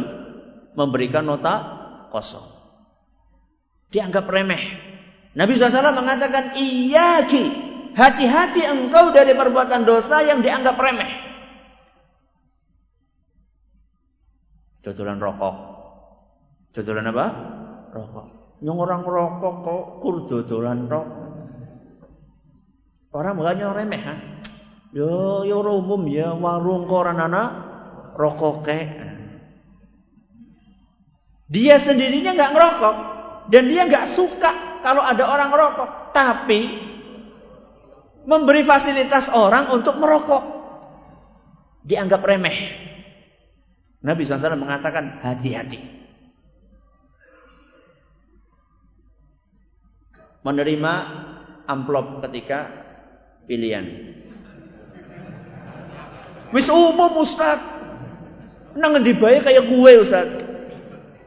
[0.74, 1.54] memberikan nota
[2.12, 2.48] kosong."
[3.92, 4.64] Dianggap remeh.
[5.36, 7.46] Nabi SAW mengatakan, "Iyaki,
[7.96, 11.12] hati-hati engkau dari perbuatan dosa yang dianggap remeh."
[14.88, 15.56] Dodolan rokok.
[16.72, 17.26] Dodolan apa?
[17.92, 18.28] Rokok.
[18.64, 21.28] Yang orang rokok kok kur dodolan rokok.
[23.18, 24.18] Orang bukannya remeh kan?
[24.96, 27.50] Yo yo umum ya warung koran anak
[28.16, 28.80] rokok ke.
[31.48, 32.96] Dia sendirinya nggak ngerokok
[33.52, 36.62] dan dia nggak suka kalau ada orang ngerokok, tapi
[38.28, 40.44] memberi fasilitas orang untuk merokok
[41.88, 42.88] dianggap remeh.
[44.04, 45.80] Nabi SAW mengatakan hati-hati.
[50.48, 50.94] Menerima
[51.68, 52.72] amplop ketika
[53.48, 54.16] pilihan.
[56.56, 57.60] Wis umum Ustaz.
[58.78, 60.30] Nang ngendi bae kayak gue Ustaz.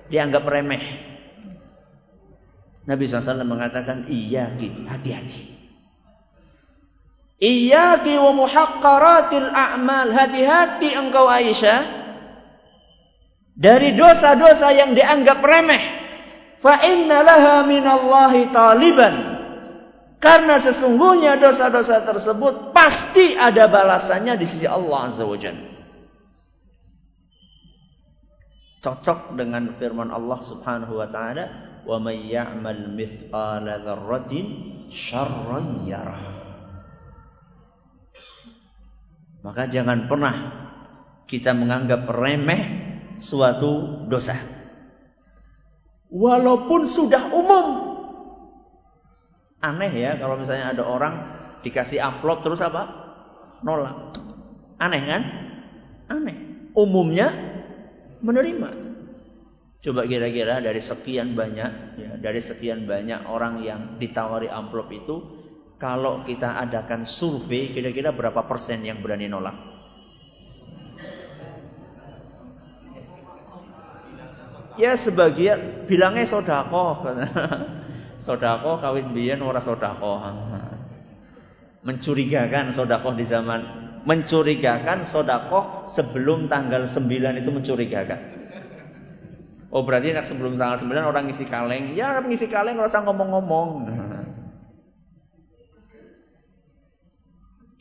[0.09, 0.83] Dianggap remeh.
[2.88, 4.50] Nabi SAW mengatakan iya
[4.88, 5.61] hati-hati.
[7.40, 10.12] Iyaki wa muhaqqaratil a'mal.
[10.12, 11.80] Hati-hati engkau Aisyah
[13.56, 15.83] dari dosa-dosa yang dianggap remeh.
[16.61, 19.30] Fa inna laha minallahi taliban.
[20.20, 25.64] Karena sesungguhnya dosa-dosa tersebut pasti ada balasannya di sisi Allah Azza wa Jalla.
[28.85, 31.44] Cocok dengan firman Allah Subhanahu wa taala,
[31.88, 34.46] "Wa may ya'mal mithqala dzarratin
[34.92, 36.24] syarran yarah."
[39.40, 40.35] Maka jangan pernah
[41.24, 42.62] kita menganggap remeh
[43.20, 44.37] suatu dosa.
[46.12, 47.89] Walaupun sudah umum.
[49.61, 51.14] Aneh ya kalau misalnya ada orang
[51.61, 52.88] dikasih amplop terus apa?
[53.61, 54.16] Nolak.
[54.81, 55.23] Aneh kan?
[56.09, 56.37] Aneh.
[56.73, 57.29] Umumnya
[58.25, 58.88] menerima.
[59.81, 65.25] Coba kira-kira dari sekian banyak, ya, dari sekian banyak orang yang ditawari amplop itu,
[65.81, 69.57] kalau kita adakan survei, kira-kira berapa persen yang berani nolak?
[74.77, 77.01] Ya sebagian bilangnya sodako,
[78.20, 80.20] sodako kawin biyen ora sodako.
[81.80, 83.61] Mencurigakan sodako di zaman
[84.04, 88.20] mencurigakan sodako sebelum tanggal 9 itu mencurigakan.
[89.70, 91.96] Oh berarti nak sebelum tanggal 9 orang ngisi kaleng.
[91.96, 93.68] Ya ngisi kaleng usah ngomong-ngomong.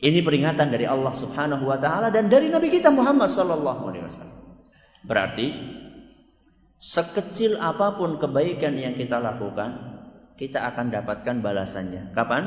[0.00, 4.38] Ini peringatan dari Allah Subhanahu wa taala dan dari Nabi kita Muhammad sallallahu alaihi wasallam.
[5.04, 5.46] Berarti
[6.80, 9.89] sekecil apa pun kebaikan yang kita lakukan,
[10.40, 12.16] kita akan dapatkan balasannya.
[12.16, 12.44] Kapan?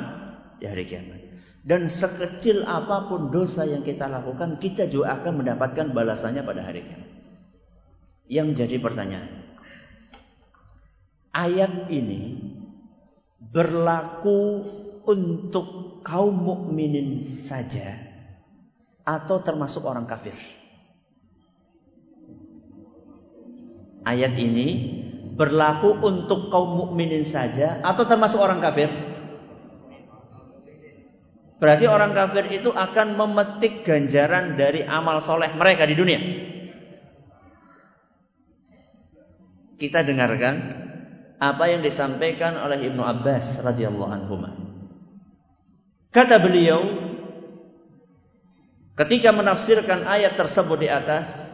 [0.57, 1.21] Di hari kiamat.
[1.61, 6.81] Dan sekecil apa pun dosa yang kita lakukan, kita juga akan mendapatkan balasannya pada hari
[6.81, 7.11] kiamat.
[8.25, 9.29] Yang jadi pertanyaan,
[11.37, 12.41] ayat ini
[13.37, 14.65] berlaku
[15.05, 17.93] untuk kaum mukminin saja
[19.05, 20.33] atau termasuk orang kafir?
[24.03, 24.67] Ayat ini
[25.33, 28.89] berlaku untuk kaum mukminin saja atau termasuk orang kafir?
[31.57, 36.19] Berarti orang kafir itu akan memetik ganjaran dari amal soleh mereka di dunia.
[39.83, 40.55] kita dengarkan
[41.41, 44.35] apa yang disampaikan oleh Ibnu Abbas radhiyallahu anhu.
[46.13, 46.79] Kata beliau
[48.95, 51.52] ketika menafsirkan ayat tersebut di atas,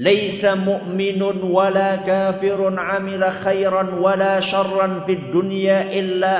[0.00, 6.34] "Laisa mu'minun wala kafirun 'amila khairan wala syarran fid dunya illa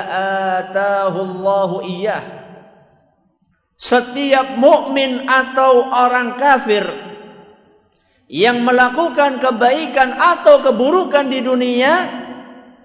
[0.57, 2.41] atahu Allahu iyyah."
[3.77, 6.85] Setiap mukmin atau orang kafir
[8.31, 11.93] yang melakukan kebaikan atau keburukan di dunia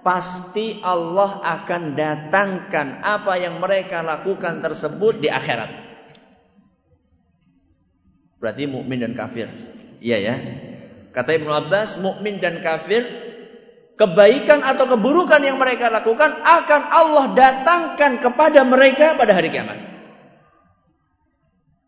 [0.01, 5.71] pasti Allah akan datangkan apa yang mereka lakukan tersebut di akhirat.
[8.43, 9.51] Berarti mukmin dan kafir.
[10.03, 10.35] Iya ya.
[11.16, 13.00] Kata Ibnu Abbas, mukmin dan kafir
[13.96, 19.81] kebaikan atau keburukan yang mereka lakukan akan Allah datangkan kepada mereka pada hari kiamat.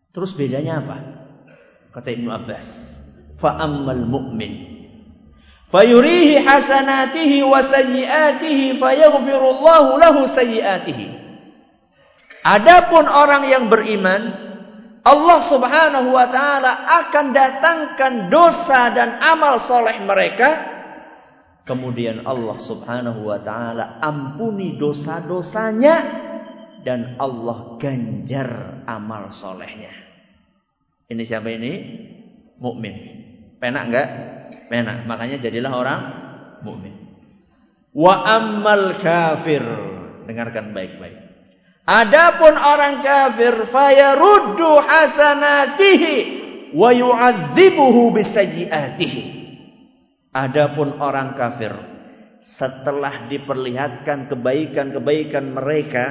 [0.09, 0.97] Terus bedanya apa?
[1.93, 2.65] Kata Ibnu Abbas
[3.37, 4.81] fa ammal mu'min
[5.69, 11.07] fayurihi hasanatihi wa sayyiatihi fayaghfirullahu lahu sayyiatihi
[12.41, 14.48] adapun orang yang beriman
[15.03, 16.71] Allah Subhanahu wa taala
[17.05, 20.49] akan datangkan dosa dan amal soleh mereka
[21.63, 26.27] kemudian Allah Subhanahu wa taala ampuni dosa-dosanya
[26.83, 29.91] dan Allah ganjar amal solehnya
[31.07, 31.71] ini siapa ini
[32.59, 33.19] mukmin
[33.59, 34.09] Penak enggak?
[34.71, 35.03] Penak.
[35.03, 36.01] Makanya jadilah orang
[36.63, 36.95] mukmin.
[37.91, 39.61] Wa ammal kafir.
[40.25, 41.18] Dengarkan baik-baik.
[41.89, 46.13] Adapun orang kafir fayaruddu hasanatihi
[46.77, 49.23] wa yu'adzibuhu bisayyiatihi.
[50.29, 51.73] Adapun orang kafir
[52.45, 56.05] setelah diperlihatkan kebaikan-kebaikan mereka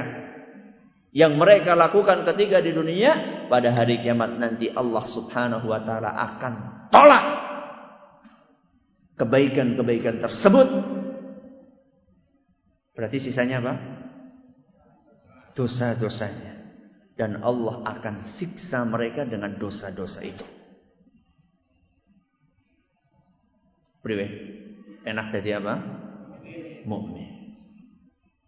[1.15, 6.53] yang mereka lakukan ketika di dunia pada hari kiamat nanti Allah Subhanahu wa taala akan
[6.91, 7.25] tolak
[9.15, 10.67] kebaikan-kebaikan tersebut.
[12.99, 13.73] Berarti sisanya apa?
[15.59, 16.55] Dosa-dosanya.
[17.19, 20.47] Dan Allah akan siksa mereka dengan dosa-dosa itu.
[23.99, 24.27] Priwe.
[25.03, 25.75] Enak jadi apa?
[26.87, 27.59] Mukmin.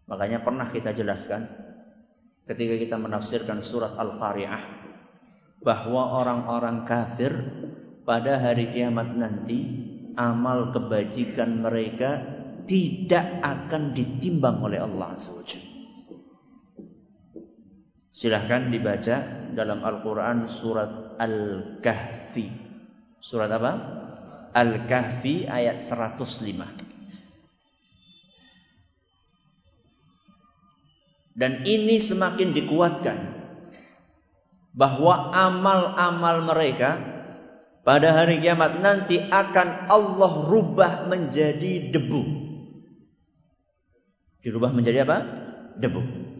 [0.08, 1.52] Makanya pernah kita jelaskan
[2.48, 4.64] ketika kita menafsirkan surat Al-Qari'ah
[5.60, 7.32] bahwa orang-orang kafir
[8.08, 9.60] pada hari kiamat nanti
[10.16, 12.24] amal kebajikan mereka
[12.64, 15.71] tidak akan ditimbang oleh Allah SWT.
[18.12, 22.46] Silahkan dibaca dalam Al-Quran surat Al-Kahfi.
[23.24, 23.72] Surat apa?
[24.52, 26.92] Al-Kahfi ayat 105.
[31.32, 33.18] Dan ini semakin dikuatkan
[34.76, 37.00] bahwa amal-amal mereka
[37.80, 42.22] pada hari kiamat nanti akan Allah rubah menjadi debu.
[44.44, 45.18] Dirubah menjadi apa?
[45.80, 46.31] Debu.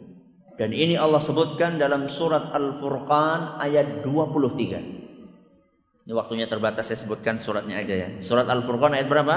[0.63, 6.07] Dan ini Allah sebutkan dalam surat Al-Furqan ayat 23.
[6.07, 8.09] Ini waktunya terbatas saya sebutkan suratnya aja ya.
[8.23, 9.37] Surat Al-Furqan ayat berapa?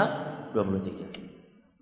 [0.54, 1.26] 23.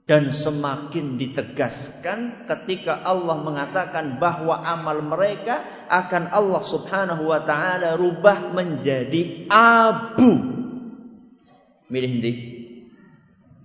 [0.05, 8.53] dan semakin ditegaskan ketika Allah mengatakan bahwa amal mereka akan Allah Subhanahu wa taala rubah
[8.53, 10.29] menjadi abu.
[11.89, 12.33] Milih ndi?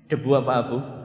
[0.08, 0.99] Debu apa abu?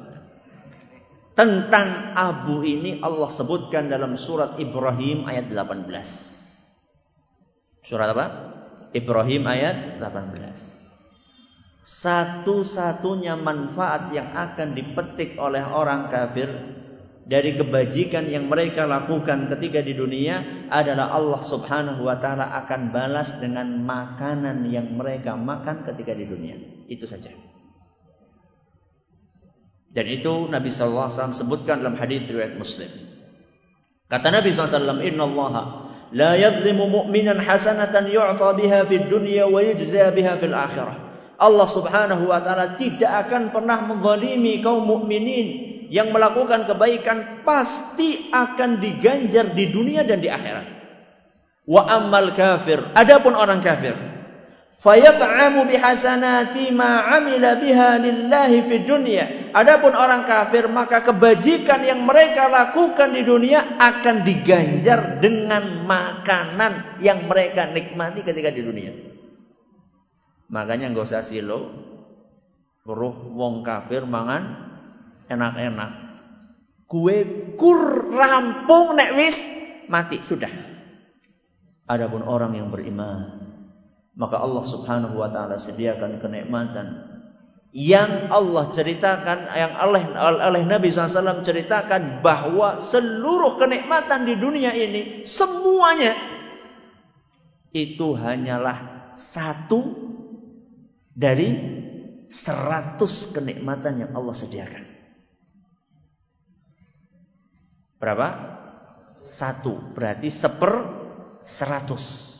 [1.34, 5.90] Tentang abu ini Allah sebutkan dalam surat Ibrahim ayat 18.
[7.82, 8.26] Surat apa?
[8.94, 10.84] Ibrahim ayat 18
[11.84, 16.48] satu-satunya manfaat yang akan dipetik oleh orang kafir
[17.28, 23.36] dari kebajikan yang mereka lakukan ketika di dunia adalah Allah Subhanahu wa taala akan balas
[23.36, 26.56] dengan makanan yang mereka makan ketika di dunia.
[26.88, 27.32] Itu saja.
[29.94, 32.90] Dan itu Nabi sallallahu alaihi wasallam sebutkan dalam hadis riwayat Muslim.
[34.10, 35.54] Kata Nabi wasallam, "Inna Allah
[36.10, 40.96] la yadhlimu mu'minan hasanatan yu'ta biha fid dunya wa yujza biha fil akhirah."
[41.38, 48.82] Allah Subhanahu wa taala tidak akan pernah menzalimi kaum mukminin yang melakukan kebaikan pasti akan
[48.82, 50.66] diganjar di dunia dan di akhirat.
[51.64, 53.94] Wa ammal kafir, adapun orang kafir,
[54.84, 59.50] fayat'amu bihasanati ma 'amila biha lillahi fid dunya.
[59.56, 67.24] Adapun orang kafir maka kebajikan yang mereka lakukan di dunia akan diganjar dengan makanan yang
[67.24, 68.92] mereka nikmati ketika di dunia.
[70.52, 71.72] Makanya nggak usah silo.
[72.84, 74.60] Ruh wong kafir mangan
[75.32, 75.90] enak-enak.
[76.84, 77.24] Kue
[77.56, 79.38] kur rampung nek wis
[79.88, 80.52] mati sudah.
[81.88, 83.53] Adapun orang yang beriman,
[84.14, 87.14] maka Allah Subhanahu wa taala sediakan kenikmatan
[87.74, 95.26] yang Allah ceritakan, yang oleh, oleh Nabi SAW ceritakan bahwa seluruh kenikmatan di dunia ini
[95.26, 96.14] semuanya
[97.74, 99.82] itu hanyalah satu
[101.10, 101.50] dari
[102.30, 104.84] seratus kenikmatan yang Allah sediakan.
[107.98, 108.28] Berapa?
[109.24, 109.94] Satu.
[109.98, 110.72] Berarti seper
[111.42, 112.33] seratus.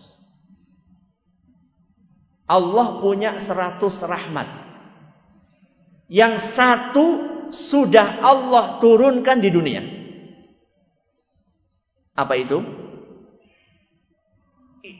[2.44, 4.48] Allah punya seratus rahmat.
[6.08, 7.06] Yang satu
[7.48, 9.82] sudah Allah turunkan di dunia.
[12.14, 12.60] Apa itu?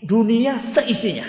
[0.00, 1.28] Dunia seisinya.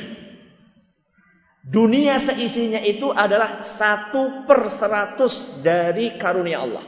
[1.65, 6.85] Dunia seisinya itu adalah satu per seratus dari karunia Allah.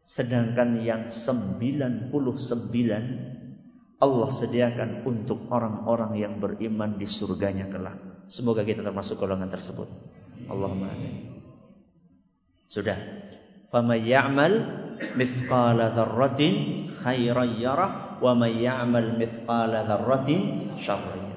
[0.00, 3.04] Sedangkan yang sembilan puluh sembilan
[3.98, 7.98] Allah sediakan untuk orang-orang yang beriman di surganya kelak.
[8.30, 9.90] Semoga kita termasuk golongan tersebut.
[10.46, 11.42] Allahumma amin.
[12.70, 12.94] Sudah.
[13.74, 14.54] Faman ya'mal
[15.18, 21.28] mithqala dzarratin khairan yarah wa man ya'mal mithqala dzarratin syarran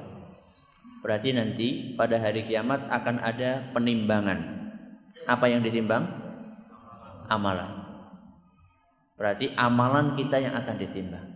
[1.01, 4.69] Berarti nanti pada hari kiamat akan ada penimbangan.
[5.25, 6.05] Apa yang ditimbang?
[7.25, 7.89] Amalan.
[9.17, 11.30] Berarti amalan kita yang akan ditimbang.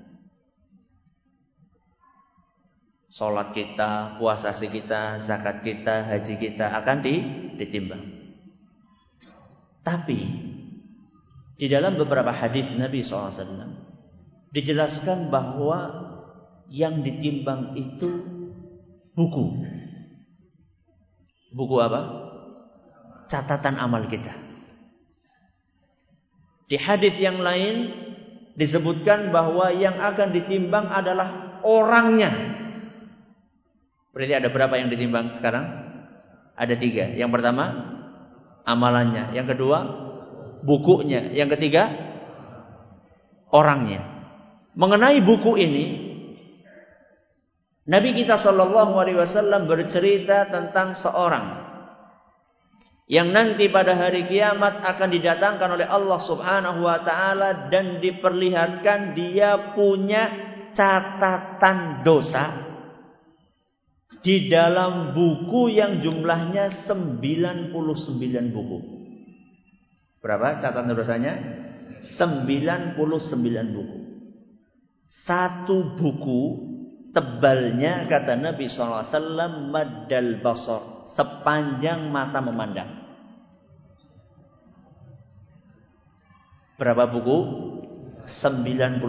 [3.06, 7.16] Salat kita, puasa kita, zakat kita, haji kita akan di,
[7.62, 8.02] ditimbang.
[9.86, 10.20] Tapi
[11.56, 13.86] di dalam beberapa hadis Nabi SAW
[14.50, 15.80] dijelaskan bahwa
[16.74, 18.10] yang ditimbang itu
[19.14, 19.46] buku.
[21.54, 22.02] Buku apa?
[23.30, 24.34] Catatan amal kita.
[26.66, 27.94] Di hadis yang lain
[28.58, 32.65] disebutkan bahwa yang akan ditimbang adalah orangnya.
[34.16, 35.68] Berarti ada berapa yang ditimbang sekarang?
[36.56, 37.12] Ada tiga.
[37.12, 37.66] Yang pertama
[38.64, 39.36] amalannya.
[39.36, 39.78] Yang kedua
[40.64, 41.36] bukunya.
[41.36, 41.92] Yang ketiga
[43.52, 44.08] orangnya.
[44.72, 45.86] Mengenai buku ini
[47.86, 51.68] Nabi kita Shallallahu Alaihi Wasallam bercerita tentang seorang
[53.06, 59.78] yang nanti pada hari kiamat akan didatangkan oleh Allah Subhanahu Wa Taala dan diperlihatkan dia
[59.78, 60.34] punya
[60.74, 62.75] catatan dosa
[64.26, 67.70] di dalam buku yang jumlahnya 99
[68.50, 68.78] buku.
[70.26, 71.34] Berapa catatan dosanya?
[72.02, 72.98] 99
[73.78, 73.98] buku.
[75.06, 76.74] Satu buku
[77.16, 81.08] Tebalnya kata Nabi SAW madal basar.
[81.08, 82.92] Sepanjang mata memandang.
[86.76, 87.38] Berapa buku?
[88.28, 89.00] 99.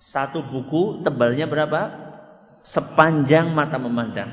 [0.00, 1.99] Satu buku tebalnya berapa?
[2.60, 4.28] Sepanjang mata memandang.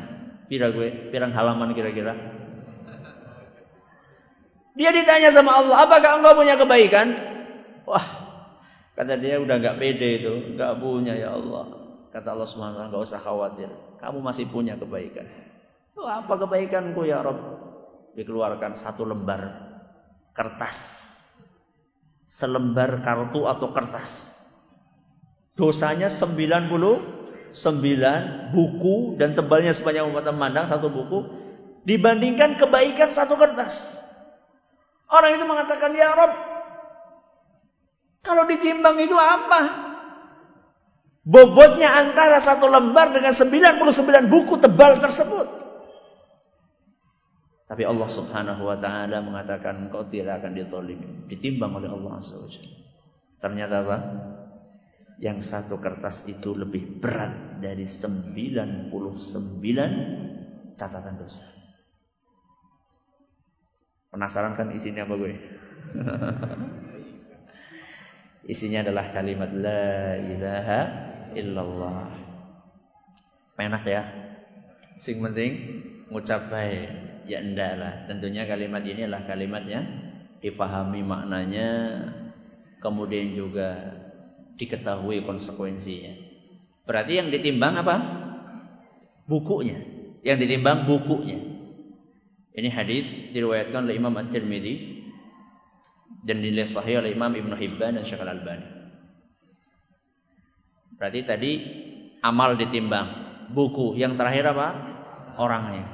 [0.47, 2.15] Pira gue, pirang halaman kira-kira.
[4.77, 7.17] Dia ditanya sama Allah, apakah engkau punya kebaikan?
[7.89, 8.07] Wah,
[8.93, 11.65] kata dia udah nggak pede itu, nggak punya ya Allah.
[12.13, 13.69] Kata Allah Subhanahu wa taala, usah khawatir.
[13.97, 15.25] Kamu masih punya kebaikan.
[15.97, 17.39] Oh, apa kebaikanku ya Rob?
[18.13, 19.49] Dikeluarkan satu lembar
[20.37, 20.77] kertas.
[22.29, 24.37] Selembar kartu atau kertas.
[25.57, 26.13] Dosanya
[27.51, 31.19] 99 buku dan tebalnya sepanjang umat memandang satu buku
[31.87, 34.03] dibandingkan kebaikan satu kertas.
[35.07, 36.35] Orang itu mengatakan, "Ya Rob,
[38.27, 39.87] kalau ditimbang itu apa?
[41.27, 45.47] Bobotnya antara satu lembar dengan 99 buku tebal tersebut.
[47.67, 51.27] Tapi Allah subhanahu wa ta'ala mengatakan kau tidak akan ditolimi.
[51.27, 52.47] Ditimbang oleh Allah azza wa
[53.43, 53.97] Ternyata apa?
[55.17, 58.93] Yang satu kertas itu lebih berat dari 99
[60.77, 61.41] catatan dosa.
[64.13, 65.33] Penasaran kan isinya apa gue?
[68.53, 70.81] isinya adalah kalimat la ilaha
[71.33, 72.13] illallah.
[73.57, 74.05] Enak ya.
[75.01, 75.81] Sing penting
[76.13, 77.25] ngucap baik.
[77.25, 78.05] Ya enggak.
[78.07, 79.83] Tentunya kalimat ini adalah kalimat yang
[80.39, 81.69] difahami maknanya
[82.77, 83.97] kemudian juga
[84.57, 86.13] diketahui konsekuensinya.
[86.83, 87.95] Berarti yang ditimbang apa?
[89.29, 89.77] Bukunya.
[90.25, 91.37] Yang ditimbang bukunya.
[92.57, 93.05] Ini hadis
[93.37, 95.05] diriwayatkan oleh Imam At-Tirmidzi
[96.25, 98.65] dan dinilai sahih oleh Imam Ibn Hibban dan Syekh Al-Albani.
[100.97, 101.51] Berarti tadi
[102.25, 103.07] amal ditimbang,
[103.53, 104.67] buku yang terakhir apa?
[105.37, 105.85] Orangnya.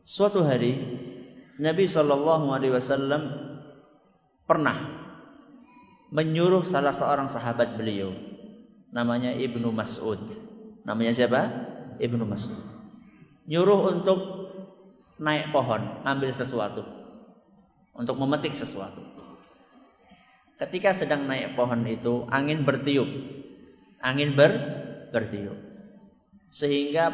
[0.00, 0.80] Suatu hari
[1.60, 3.22] Nabi Shallallahu Alaihi Wasallam
[4.48, 4.99] pernah
[6.10, 8.10] menyuruh salah seorang sahabat beliau,
[8.90, 10.20] namanya Ibnu Mas'ud.
[10.82, 11.40] Namanya siapa?
[12.02, 12.58] Ibnu Mas'ud.
[13.46, 14.20] Nyuruh untuk
[15.18, 17.00] naik pohon, ambil sesuatu
[18.00, 19.04] untuk memetik sesuatu.
[20.56, 23.08] Ketika sedang naik pohon itu, angin bertiup.
[24.00, 24.52] Angin ber
[25.12, 25.56] bertiup.
[26.48, 27.12] Sehingga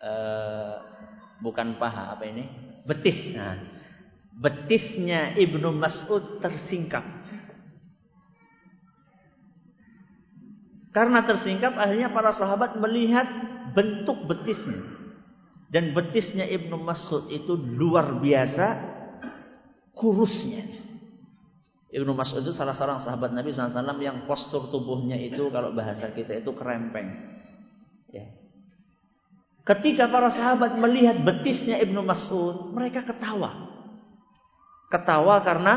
[0.00, 0.74] uh,
[1.44, 2.44] bukan paha apa ini?
[2.84, 3.36] Betis.
[3.36, 3.60] Nah,
[4.34, 7.02] betisnya Ibnu Mas'ud tersingkap.
[10.90, 13.26] Karena tersingkap akhirnya para sahabat melihat
[13.74, 14.82] bentuk betisnya.
[15.70, 18.74] Dan betisnya Ibnu Mas'ud itu luar biasa
[19.94, 20.66] kurusnya.
[21.90, 26.42] Ibnu Mas'ud itu salah seorang sahabat Nabi SAW yang postur tubuhnya itu kalau bahasa kita
[26.42, 27.38] itu kerempeng.
[28.10, 28.34] Ya.
[29.62, 33.69] Ketika para sahabat melihat betisnya Ibnu Mas'ud, mereka ketawa.
[34.90, 35.74] Ketawa karena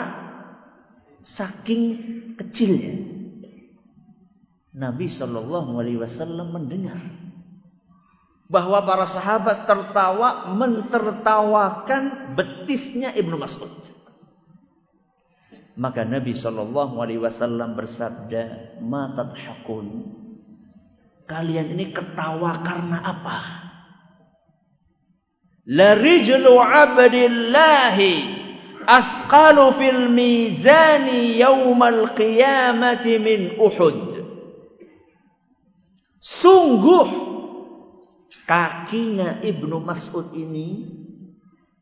[1.21, 1.81] saking
[2.35, 3.13] kecilnya.
[4.73, 6.97] Nabi Shallallahu Alaihi Wasallam mendengar
[8.49, 13.71] bahwa para sahabat tertawa mentertawakan betisnya Ibnu Mas'ud.
[15.77, 20.09] Maka Nabi Shallallahu Alaihi Wasallam bersabda, "Matat hakun."
[21.29, 23.39] Kalian ini ketawa karena apa?
[25.69, 28.32] La rijlu abdillahi
[28.85, 34.23] afqalu fil mizani yaumal qiyamati min Uhud.
[36.23, 37.07] Sungguh
[38.47, 40.87] kakinya Ibnu Mas'ud ini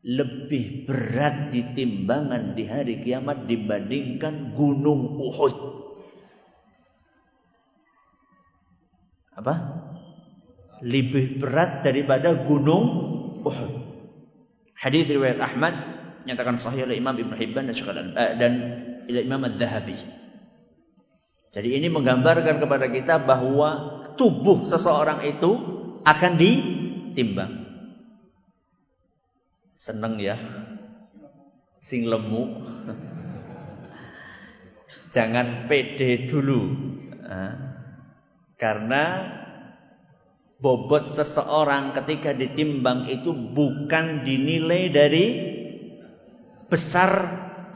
[0.02, 5.56] lebih berat di timbangan di hari kiamat dibandingkan gunung Uhud.
[9.38, 9.54] Apa?
[10.82, 12.84] Lebih berat daripada gunung
[13.46, 13.72] Uhud.
[14.74, 15.91] Hadis riwayat Ahmad
[16.24, 18.52] nyatakan sahih oleh Imam Ibnu Hibban dan eh, dan
[19.08, 19.96] Imam Az-Zahabi.
[21.52, 25.50] Jadi ini menggambarkan kepada kita bahwa tubuh seseorang itu
[26.00, 27.52] akan ditimbang.
[29.76, 30.40] Seneng ya.
[31.84, 32.56] Sing lemu.
[35.14, 36.72] Jangan pede dulu.
[38.56, 39.04] Karena
[40.62, 45.51] bobot seseorang ketika ditimbang itu bukan dinilai dari
[46.72, 47.10] besar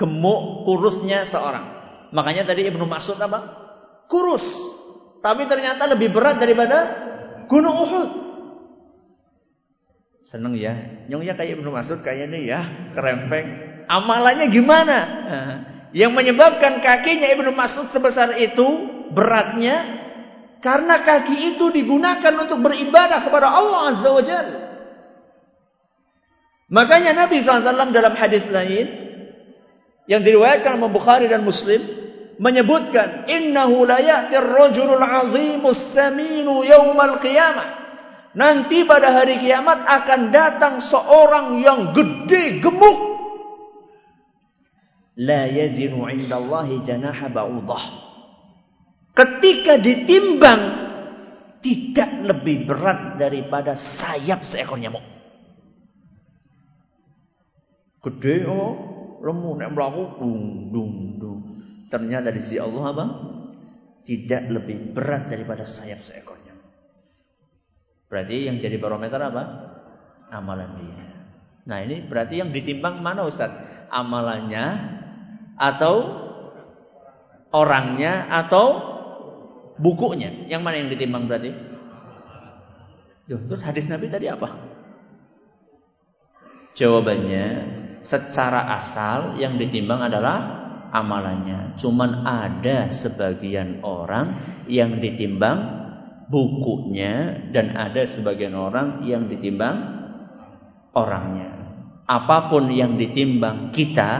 [0.00, 1.76] gemuk kurusnya seorang.
[2.16, 3.44] Makanya tadi Ibnu Mas'ud apa?
[4.08, 4.44] Kurus.
[5.20, 7.04] Tapi ternyata lebih berat daripada
[7.44, 8.10] Gunung Uhud.
[10.24, 11.04] Seneng ya.
[11.12, 12.60] Nyong ya kayak Ibnu Mas'ud kayaknya ya,
[12.96, 13.46] kerempeng.
[13.86, 14.98] Amalannya gimana?
[15.92, 18.64] Yang menyebabkan kakinya Ibnu Mas'ud sebesar itu
[19.12, 20.02] beratnya
[20.58, 24.65] karena kaki itu digunakan untuk beribadah kepada Allah Azza wa Jalla.
[26.66, 28.86] Makanya Nabi SAW dalam hadis lain
[30.10, 31.78] yang diriwayatkan oleh Bukhari dan Muslim
[32.42, 37.86] menyebutkan innahu la ya'ti ar-rajulul 'azimus saminu yaumal qiyamah.
[38.36, 42.98] Nanti pada hari kiamat akan datang seorang yang gede gemuk.
[45.16, 47.84] La yazinu 'indallahi janaha ba'udah.
[49.16, 50.84] Ketika ditimbang
[51.64, 55.15] tidak lebih berat daripada sayap seekor nyamuk.
[58.06, 58.72] Gede oh,
[59.18, 61.40] lemu nek mlaku dung dung dung.
[61.90, 63.04] Ternyata di sisi Allah apa?
[64.06, 66.54] Tidak lebih berat daripada sayap seekornya.
[68.06, 69.42] Berarti yang jadi barometer apa?
[70.30, 71.06] Amalan dia.
[71.66, 73.50] Nah ini berarti yang ditimbang mana Ustaz?
[73.90, 74.66] Amalannya
[75.58, 75.94] atau
[77.50, 78.66] orangnya atau
[79.82, 80.46] bukunya?
[80.46, 81.50] Yang mana yang ditimbang berarti?
[83.26, 84.54] Duh, terus hadis Nabi tadi apa?
[86.78, 87.75] Jawabannya
[88.06, 90.38] secara asal yang ditimbang adalah
[90.94, 91.74] amalannya.
[91.76, 95.58] Cuman ada sebagian orang yang ditimbang
[96.30, 99.76] bukunya dan ada sebagian orang yang ditimbang
[100.94, 101.50] orangnya.
[102.06, 104.10] Apa pun yang ditimbang kita,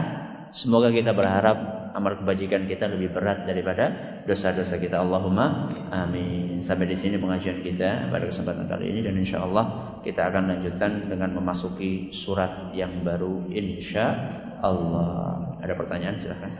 [0.51, 4.99] semoga kita berharap amal kebajikan kita lebih berat daripada dosa-dosa kita.
[4.99, 6.59] Allahumma amin.
[6.63, 11.05] Sampai di sini pengajian kita pada kesempatan kali ini dan insya Allah kita akan lanjutkan
[11.05, 14.31] dengan memasuki surat yang baru insya
[14.63, 15.59] Allah.
[15.61, 16.51] Ada pertanyaan silahkan.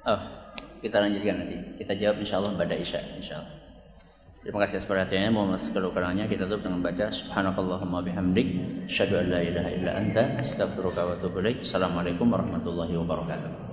[0.00, 0.20] Oh,
[0.80, 1.58] kita lanjutkan nanti.
[1.84, 3.59] Kita jawab insya Allah pada Isya insya Allah.
[4.40, 5.30] Terima kasih atas perhatiannya.
[5.36, 6.24] Mohon maaf kekurangannya.
[6.32, 8.48] Kita tutup dengan baca Subhanakallahumma bihamdik.
[8.88, 10.22] Asyhadu an la ilaha illa anta.
[10.40, 11.14] Astaghfiruka wa.
[11.60, 13.69] Assalamualaikum warahmatullahi wabarakatuh.